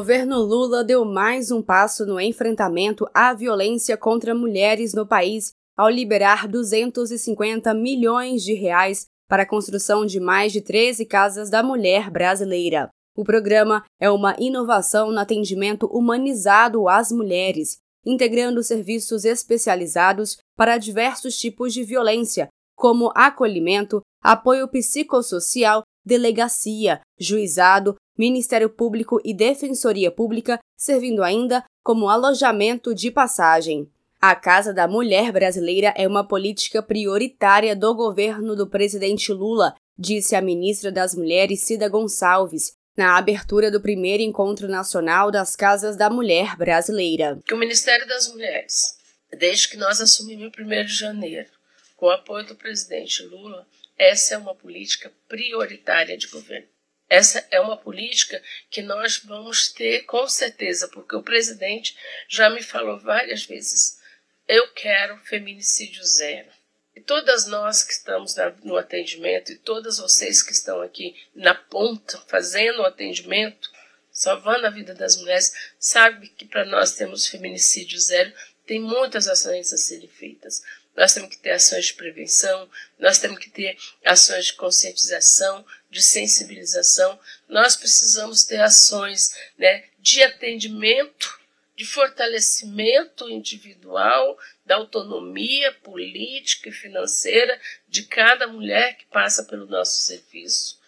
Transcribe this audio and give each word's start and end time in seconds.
governo 0.00 0.38
Lula 0.38 0.82
deu 0.82 1.04
mais 1.04 1.50
um 1.50 1.60
passo 1.60 2.06
no 2.06 2.18
enfrentamento 2.18 3.06
à 3.12 3.34
violência 3.34 3.98
contra 3.98 4.34
mulheres 4.34 4.94
no 4.94 5.06
país 5.06 5.52
ao 5.76 5.90
liberar 5.90 6.48
250 6.48 7.74
milhões 7.74 8.42
de 8.42 8.54
reais 8.54 9.04
para 9.28 9.42
a 9.42 9.46
construção 9.46 10.06
de 10.06 10.18
mais 10.18 10.52
de 10.52 10.62
13 10.62 11.04
casas 11.04 11.50
da 11.50 11.62
mulher 11.62 12.10
brasileira. 12.10 12.88
O 13.14 13.24
programa 13.24 13.84
é 14.00 14.10
uma 14.10 14.34
inovação 14.38 15.12
no 15.12 15.20
atendimento 15.20 15.84
humanizado 15.84 16.88
às 16.88 17.12
mulheres, 17.12 17.76
integrando 18.02 18.62
serviços 18.62 19.26
especializados 19.26 20.38
para 20.56 20.78
diversos 20.78 21.38
tipos 21.38 21.74
de 21.74 21.84
violência, 21.84 22.48
como 22.74 23.12
acolhimento, 23.14 24.00
apoio 24.24 24.66
psicossocial, 24.66 25.82
delegacia, 26.02 27.02
juizado, 27.18 27.96
Ministério 28.20 28.68
Público 28.68 29.18
e 29.24 29.32
Defensoria 29.32 30.10
Pública, 30.10 30.60
servindo 30.76 31.22
ainda 31.22 31.64
como 31.82 32.06
alojamento 32.06 32.94
de 32.94 33.10
passagem. 33.10 33.90
A 34.20 34.34
Casa 34.34 34.74
da 34.74 34.86
Mulher 34.86 35.32
Brasileira 35.32 35.94
é 35.96 36.06
uma 36.06 36.22
política 36.22 36.82
prioritária 36.82 37.74
do 37.74 37.94
governo 37.94 38.54
do 38.54 38.66
presidente 38.66 39.32
Lula, 39.32 39.74
disse 39.98 40.36
a 40.36 40.42
ministra 40.42 40.92
das 40.92 41.14
Mulheres 41.14 41.60
Cida 41.60 41.88
Gonçalves, 41.88 42.74
na 42.94 43.16
abertura 43.16 43.70
do 43.70 43.80
primeiro 43.80 44.22
encontro 44.22 44.68
nacional 44.68 45.30
das 45.30 45.56
Casas 45.56 45.96
da 45.96 46.10
Mulher 46.10 46.58
Brasileira. 46.58 47.38
Que 47.46 47.54
o 47.54 47.58
Ministério 47.58 48.06
das 48.06 48.28
Mulheres, 48.28 48.98
desde 49.32 49.66
que 49.66 49.78
nós 49.78 49.98
assumimos 49.98 50.52
em 50.58 50.62
1 50.62 50.84
de 50.84 50.94
janeiro, 50.94 51.48
com 51.96 52.04
o 52.04 52.10
apoio 52.10 52.46
do 52.46 52.54
presidente 52.54 53.22
Lula, 53.22 53.66
essa 53.96 54.34
é 54.34 54.36
uma 54.38 54.54
política 54.54 55.10
prioritária 55.26 56.18
de 56.18 56.26
governo. 56.26 56.68
Essa 57.10 57.44
é 57.50 57.58
uma 57.58 57.76
política 57.76 58.40
que 58.70 58.80
nós 58.80 59.16
vamos 59.18 59.72
ter 59.72 60.02
com 60.02 60.28
certeza, 60.28 60.86
porque 60.86 61.16
o 61.16 61.22
presidente 61.24 61.96
já 62.28 62.48
me 62.48 62.62
falou 62.62 63.00
várias 63.00 63.42
vezes: 63.42 63.98
eu 64.46 64.68
quero 64.68 65.18
feminicídio 65.24 66.04
zero. 66.04 66.48
E 66.94 67.00
todas 67.00 67.46
nós 67.46 67.82
que 67.82 67.92
estamos 67.92 68.36
no 68.62 68.76
atendimento 68.76 69.50
e 69.50 69.58
todas 69.58 69.98
vocês 69.98 70.40
que 70.40 70.52
estão 70.52 70.80
aqui 70.80 71.16
na 71.34 71.54
ponta 71.54 72.16
fazendo 72.28 72.82
o 72.82 72.86
atendimento, 72.86 73.70
salvando 74.12 74.66
a 74.66 74.70
vida 74.70 74.94
das 74.94 75.16
mulheres, 75.16 75.72
sabe 75.80 76.28
que 76.28 76.44
para 76.44 76.64
nós 76.64 76.92
temos 76.92 77.26
feminicídio 77.26 77.98
zero, 77.98 78.32
tem 78.66 78.80
muitas 78.80 79.26
ações 79.26 79.72
a 79.72 79.76
serem 79.76 80.08
feitas 80.08 80.62
nós 80.96 81.14
temos 81.14 81.30
que 81.30 81.38
ter 81.38 81.52
ações 81.52 81.86
de 81.86 81.94
prevenção, 81.94 82.68
nós 82.98 83.18
temos 83.18 83.38
que 83.38 83.50
ter 83.50 83.76
ações 84.04 84.46
de 84.46 84.52
conscientização, 84.54 85.64
de 85.90 86.02
sensibilização, 86.02 87.18
nós 87.48 87.76
precisamos 87.76 88.44
ter 88.44 88.60
ações 88.60 89.34
né, 89.58 89.84
de 89.98 90.22
atendimento, 90.22 91.40
de 91.76 91.84
fortalecimento 91.84 93.28
individual, 93.28 94.38
da 94.66 94.76
autonomia 94.76 95.72
política 95.72 96.68
e 96.68 96.72
financeira 96.72 97.58
de 97.88 98.02
cada 98.02 98.46
mulher 98.46 98.96
que 98.96 99.06
passa 99.06 99.44
pelo 99.44 99.66
nosso 99.66 99.96
serviço. 99.96 100.78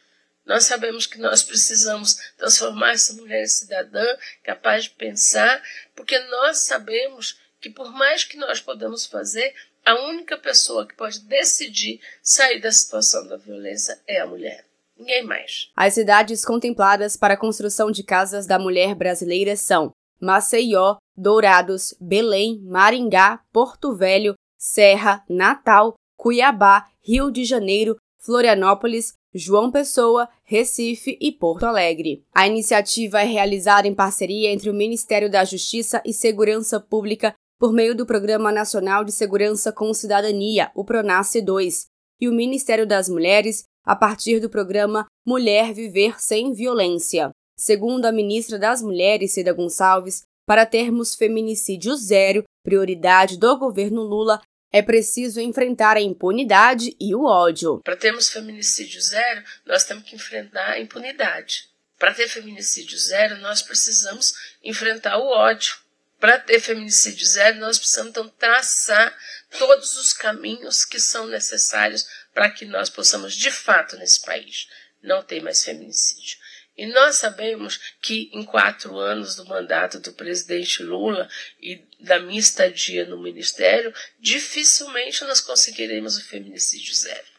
Nós 0.45 0.65
sabemos 0.65 1.07
que 1.07 1.19
nós 1.19 1.43
precisamos 1.43 2.17
transformar 2.37 2.93
essa 2.93 3.15
mulher 3.15 3.43
em 3.43 3.47
cidadã 3.47 4.05
capaz 4.43 4.85
de 4.85 4.91
pensar, 4.91 5.63
porque 5.95 6.19
nós 6.19 6.59
sabemos 6.59 7.39
que 7.61 7.71
por 7.71 7.93
mais 7.93 8.25
que 8.25 8.37
nós 8.37 8.61
podemos 8.61 9.07
fazer, 9.07 9.55
a 9.85 9.95
única 10.09 10.37
pessoa 10.39 10.87
que 10.87 10.97
pode 10.97 11.21
decidir 11.21 12.01
sair 12.23 12.61
da 12.61 12.71
situação 12.71 13.27
da 13.27 13.37
violência 13.37 14.01
é 14.07 14.21
a 14.21 14.27
mulher. 14.27 14.65
Ninguém 14.97 15.25
mais. 15.25 15.71
As 15.75 15.95
cidades 15.95 16.45
contempladas 16.45 17.17
para 17.17 17.35
a 17.35 17.37
construção 17.37 17.91
de 17.91 18.05
casas 18.05 18.47
da 18.47 18.59
mulher 18.59 18.95
brasileira 18.95 19.57
são 19.57 19.91
Maceió, 20.21 20.97
Dourados, 21.17 21.95
Belém, 22.01 22.61
Maringá, 22.63 23.41
Porto 23.53 23.97
Velho, 23.97 24.35
Serra, 24.57 25.25
Natal, 25.29 25.95
Cuiabá, 26.17 26.89
Rio 27.01 27.33
de 27.33 27.45
Janeiro, 27.45 27.97
Florianópolis, 28.21 29.15
João 29.35 29.73
Pessoa, 29.73 30.29
Recife 30.45 31.19
e 31.21 31.33
Porto 31.33 31.65
Alegre. 31.65 32.23
A 32.33 32.47
iniciativa 32.47 33.23
é 33.23 33.25
realizada 33.25 33.89
em 33.89 33.95
parceria 33.95 34.53
entre 34.53 34.71
o 34.71 34.75
Ministério 34.75 35.29
da 35.29 35.45
Justiça 35.45 36.01
e 36.05 36.13
Segurança 36.13 36.79
Pública 36.79 37.35
por 37.63 37.73
meio 37.73 37.95
do 37.95 38.05
Programa 38.05 38.51
Nacional 38.51 39.05
de 39.05 39.13
Segurança 39.13 39.71
com 39.71 39.95
Cidadania, 39.95 40.73
o 40.75 40.85
PRONASSE 40.85 41.41
2, 41.41 41.87
e 42.21 42.29
o 42.29 42.33
Ministério 42.33 42.85
das 42.85 43.09
Mulheres, 43.09 43.63
a 43.85 43.95
partir 43.95 44.41
do 44.41 44.51
programa 44.51 45.07
Mulher 45.25 45.73
Viver 45.73 46.21
Sem 46.21 46.53
Violência. 46.53 47.31
Segundo 47.57 48.07
a 48.07 48.11
ministra 48.11 48.59
das 48.59 48.83
Mulheres, 48.83 49.31
Cida 49.31 49.53
Gonçalves, 49.53 50.25
para 50.45 50.67
termos 50.67 51.15
feminicídio 51.15 51.95
zero, 51.95 52.43
prioridade 52.65 53.39
do 53.39 53.57
governo 53.57 54.03
Lula, 54.03 54.43
é 54.73 54.83
preciso 54.83 55.41
enfrentar 55.41 55.97
a 55.97 56.01
impunidade 56.01 56.97
e 56.99 57.15
o 57.15 57.23
ódio. 57.27 57.81
Para 57.85 57.95
termos 57.97 58.29
feminicídio 58.29 59.01
zero, 59.01 59.45
nós 59.65 59.85
temos 59.85 60.03
que 60.03 60.17
enfrentar 60.17 60.71
a 60.71 60.81
impunidade. 60.81 61.69
Para 61.97 62.13
ter 62.13 62.27
feminicídio 62.27 62.99
zero, 62.99 63.39
nós 63.39 63.63
precisamos 63.63 64.33
enfrentar 64.65 65.17
o 65.19 65.29
ódio. 65.29 65.77
Para 66.23 66.39
ter 66.39 66.61
feminicídio 66.61 67.27
zero, 67.27 67.59
nós 67.59 67.79
precisamos 67.79 68.11
então 68.11 68.29
traçar 68.29 69.13
todos 69.59 69.97
os 69.97 70.13
caminhos 70.13 70.85
que 70.85 71.01
são 71.01 71.27
necessários 71.27 72.07
para 72.33 72.49
que 72.49 72.65
nós 72.65 72.89
possamos, 72.89 73.35
de 73.35 73.51
fato, 73.51 73.97
nesse 73.97 74.21
país, 74.21 74.69
não 75.03 75.21
ter 75.25 75.43
mais 75.43 75.65
feminicídio. 75.65 76.39
E 76.77 76.87
nós 76.87 77.17
sabemos 77.17 77.77
que 78.01 78.31
em 78.33 78.45
quatro 78.45 78.97
anos 78.99 79.35
do 79.35 79.45
mandato 79.47 79.99
do 79.99 80.13
presidente 80.13 80.81
Lula 80.85 81.29
e 81.61 81.85
da 81.99 82.21
minha 82.21 82.39
estadia 82.39 83.05
no 83.05 83.21
ministério, 83.21 83.93
dificilmente 84.21 85.25
nós 85.25 85.41
conseguiremos 85.41 86.17
o 86.17 86.25
feminicídio 86.25 86.95
zero. 86.95 87.32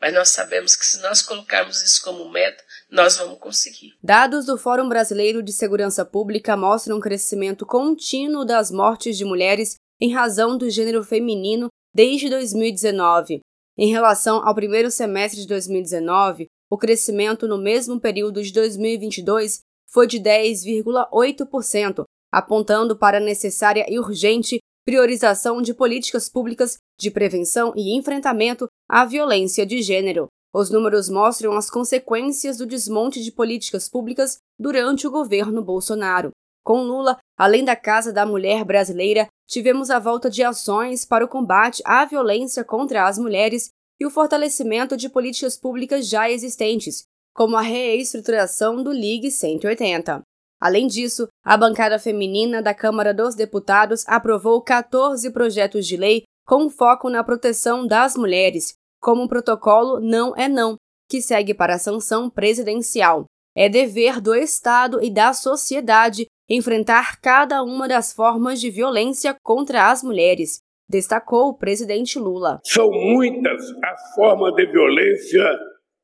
Mas 0.00 0.12
nós 0.12 0.28
sabemos 0.28 0.76
que 0.76 0.84
se 0.84 1.00
nós 1.00 1.22
colocarmos 1.22 1.82
isso 1.82 2.02
como 2.04 2.30
meta, 2.30 2.62
nós 2.90 3.16
vamos 3.16 3.38
conseguir. 3.38 3.94
Dados 4.02 4.44
do 4.46 4.58
Fórum 4.58 4.88
Brasileiro 4.88 5.42
de 5.42 5.52
Segurança 5.52 6.04
Pública 6.04 6.56
mostram 6.56 6.98
um 6.98 7.00
crescimento 7.00 7.64
contínuo 7.64 8.44
das 8.44 8.70
mortes 8.70 9.16
de 9.16 9.24
mulheres 9.24 9.76
em 10.00 10.12
razão 10.12 10.58
do 10.58 10.68
gênero 10.68 11.02
feminino 11.02 11.68
desde 11.94 12.28
2019. 12.28 13.40
Em 13.78 13.90
relação 13.90 14.46
ao 14.46 14.54
primeiro 14.54 14.90
semestre 14.90 15.40
de 15.40 15.48
2019, 15.48 16.46
o 16.70 16.76
crescimento 16.76 17.46
no 17.46 17.58
mesmo 17.58 18.00
período 18.00 18.42
de 18.42 18.52
2022 18.52 19.60
foi 19.88 20.06
de 20.06 20.18
10,8%, 20.18 22.04
apontando 22.32 22.98
para 22.98 23.18
a 23.18 23.20
necessária 23.20 23.86
e 23.88 23.98
urgente 23.98 24.58
priorização 24.86 25.60
de 25.60 25.74
políticas 25.74 26.28
públicas 26.28 26.78
de 26.96 27.10
prevenção 27.10 27.72
e 27.76 27.96
enfrentamento 27.96 28.68
à 28.88 29.04
violência 29.04 29.66
de 29.66 29.82
gênero. 29.82 30.28
Os 30.54 30.70
números 30.70 31.10
mostram 31.10 31.52
as 31.54 31.68
consequências 31.68 32.56
do 32.56 32.64
desmonte 32.64 33.20
de 33.22 33.32
políticas 33.32 33.88
públicas 33.88 34.38
durante 34.56 35.04
o 35.04 35.10
governo 35.10 35.62
Bolsonaro. 35.62 36.30
Com 36.64 36.82
Lula, 36.82 37.18
além 37.36 37.64
da 37.64 37.74
Casa 37.74 38.12
da 38.12 38.24
Mulher 38.24 38.64
Brasileira, 38.64 39.26
tivemos 39.48 39.90
a 39.90 39.98
volta 39.98 40.30
de 40.30 40.44
ações 40.44 41.04
para 41.04 41.24
o 41.24 41.28
combate 41.28 41.82
à 41.84 42.04
violência 42.04 42.64
contra 42.64 43.06
as 43.06 43.18
mulheres 43.18 43.70
e 44.00 44.06
o 44.06 44.10
fortalecimento 44.10 44.96
de 44.96 45.08
políticas 45.08 45.56
públicas 45.56 46.08
já 46.08 46.30
existentes, 46.30 47.02
como 47.34 47.56
a 47.56 47.60
reestruturação 47.60 48.82
do 48.82 48.92
Ligue 48.92 49.30
180. 49.32 50.22
Além 50.60 50.86
disso, 50.86 51.28
a 51.44 51.56
bancada 51.56 51.98
feminina 51.98 52.62
da 52.62 52.72
Câmara 52.72 53.12
dos 53.12 53.34
Deputados 53.34 54.04
aprovou 54.06 54.62
14 54.62 55.30
projetos 55.32 55.86
de 55.86 55.96
lei 55.96 56.22
com 56.46 56.70
foco 56.70 57.10
na 57.10 57.22
proteção 57.22 57.86
das 57.86 58.16
mulheres, 58.16 58.74
como 59.00 59.24
o 59.24 59.28
protocolo 59.28 60.00
Não 60.00 60.34
é 60.36 60.48
Não, 60.48 60.76
que 61.08 61.20
segue 61.20 61.52
para 61.52 61.74
a 61.74 61.78
sanção 61.78 62.30
presidencial. 62.30 63.26
É 63.54 63.68
dever 63.68 64.20
do 64.20 64.34
Estado 64.34 65.02
e 65.02 65.10
da 65.10 65.32
sociedade 65.32 66.26
enfrentar 66.48 67.20
cada 67.20 67.62
uma 67.62 67.88
das 67.88 68.12
formas 68.12 68.60
de 68.60 68.70
violência 68.70 69.36
contra 69.42 69.90
as 69.90 70.02
mulheres, 70.02 70.60
destacou 70.88 71.48
o 71.48 71.58
presidente 71.58 72.18
Lula. 72.18 72.60
São 72.64 72.90
muitas 72.90 73.62
as 73.82 74.14
formas 74.14 74.54
de 74.54 74.66
violência 74.66 75.44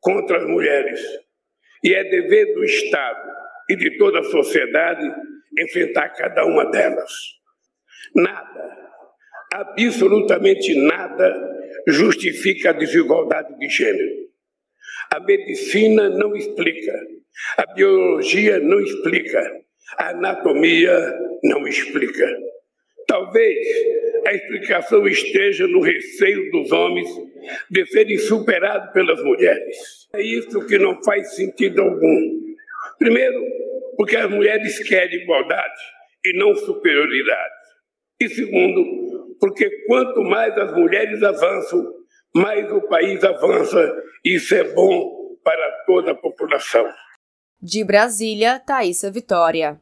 contra 0.01 0.39
as 0.39 0.49
mulheres. 0.49 1.01
E 1.85 1.95
é 1.95 2.05
dever 2.05 2.55
do 2.55 2.65
Estado 2.65 3.42
e 3.73 3.77
de 3.77 3.97
toda 3.97 4.21
a 4.21 4.25
sociedade 4.25 5.11
enfrentar 5.59 6.11
cada 6.11 6.45
uma 6.45 6.71
delas. 6.71 7.11
Nada, 8.15 8.79
absolutamente 9.53 10.75
nada, 10.75 11.35
justifica 11.89 12.71
a 12.71 12.75
desigualdade 12.75 13.57
de 13.59 13.69
gênero. 13.69 14.23
A 15.11 15.21
medicina 15.21 16.11
não 16.11 16.37
explica, 16.37 16.93
a 17.57 17.75
biologia 17.75 18.59
não 18.61 18.81
explica, 18.81 19.41
a 19.99 20.11
anatomia 20.11 21.19
não 21.43 21.67
explica. 21.67 22.27
Talvez 23.07 23.59
a 24.27 24.35
explicação 24.35 25.07
esteja 25.09 25.67
no 25.67 25.81
receio 25.81 26.51
dos 26.51 26.71
homens 26.73 27.09
de 27.71 27.87
serem 27.87 28.19
superados 28.19 28.93
pelas 28.93 29.23
mulheres. 29.23 29.77
É 30.15 30.23
isso 30.23 30.67
que 30.67 30.79
não 30.79 31.03
faz 31.03 31.35
sentido 31.35 31.83
algum. 31.83 32.43
Primeiro, 33.03 33.45
porque 33.97 34.17
as 34.17 34.31
mulheres 34.31 34.79
querem 34.87 35.23
igualdade 35.23 35.81
e 36.25 36.39
não 36.39 36.55
superioridade. 36.55 37.53
E 38.21 38.29
segundo, 38.29 39.37
porque 39.41 39.69
quanto 39.89 40.23
mais 40.23 40.57
as 40.57 40.73
mulheres 40.73 41.21
avançam, 41.21 41.85
mais 42.33 42.71
o 42.71 42.81
país 42.83 43.25
avança. 43.25 43.93
E 44.25 44.37
isso 44.37 44.55
é 44.55 44.63
bom 44.73 45.37
para 45.43 45.83
toda 45.85 46.13
a 46.13 46.15
população. 46.15 46.89
De 47.61 47.83
Brasília, 47.83 48.61
Thaisa 48.61 49.11
Vitória. 49.11 49.81